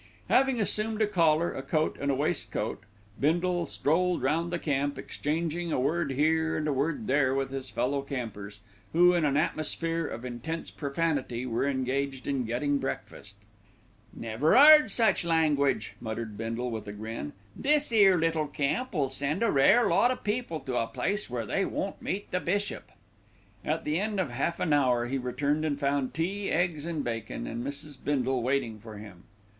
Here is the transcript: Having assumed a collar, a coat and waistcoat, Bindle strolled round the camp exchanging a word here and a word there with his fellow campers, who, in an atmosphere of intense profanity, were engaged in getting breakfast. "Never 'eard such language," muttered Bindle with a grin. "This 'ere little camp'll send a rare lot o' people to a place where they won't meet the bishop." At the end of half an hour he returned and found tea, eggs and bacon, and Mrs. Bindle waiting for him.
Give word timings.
Having 0.29 0.59
assumed 0.59 0.99
a 1.03 1.05
collar, 1.05 1.53
a 1.53 1.61
coat 1.61 1.95
and 2.01 2.17
waistcoat, 2.17 2.85
Bindle 3.19 3.67
strolled 3.67 4.23
round 4.23 4.51
the 4.51 4.57
camp 4.57 4.97
exchanging 4.97 5.71
a 5.71 5.79
word 5.79 6.13
here 6.13 6.57
and 6.57 6.67
a 6.67 6.73
word 6.73 7.05
there 7.05 7.35
with 7.35 7.51
his 7.51 7.69
fellow 7.69 8.01
campers, 8.01 8.61
who, 8.93 9.13
in 9.13 9.25
an 9.25 9.37
atmosphere 9.37 10.07
of 10.07 10.25
intense 10.25 10.71
profanity, 10.71 11.45
were 11.45 11.67
engaged 11.67 12.25
in 12.25 12.45
getting 12.45 12.79
breakfast. 12.79 13.35
"Never 14.11 14.55
'eard 14.57 14.89
such 14.89 15.23
language," 15.23 15.93
muttered 16.01 16.35
Bindle 16.35 16.71
with 16.71 16.87
a 16.87 16.93
grin. 16.93 17.33
"This 17.55 17.91
'ere 17.91 18.17
little 18.17 18.47
camp'll 18.47 19.09
send 19.09 19.43
a 19.43 19.51
rare 19.51 19.87
lot 19.87 20.09
o' 20.09 20.15
people 20.15 20.61
to 20.61 20.77
a 20.77 20.87
place 20.87 21.29
where 21.29 21.45
they 21.45 21.63
won't 21.63 22.01
meet 22.01 22.31
the 22.31 22.39
bishop." 22.39 22.91
At 23.63 23.83
the 23.83 23.99
end 23.99 24.19
of 24.19 24.31
half 24.31 24.59
an 24.59 24.73
hour 24.73 25.05
he 25.05 25.19
returned 25.19 25.63
and 25.63 25.79
found 25.79 26.15
tea, 26.15 26.49
eggs 26.49 26.85
and 26.87 27.03
bacon, 27.03 27.45
and 27.45 27.63
Mrs. 27.63 28.03
Bindle 28.03 28.41
waiting 28.41 28.79
for 28.79 28.97
him. 28.97 29.25